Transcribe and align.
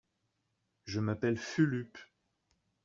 Je 0.85 0.99
m'appelle 0.99 1.37
Fulup. 1.37 1.99